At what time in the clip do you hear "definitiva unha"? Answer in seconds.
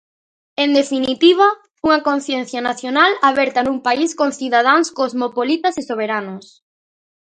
0.79-1.99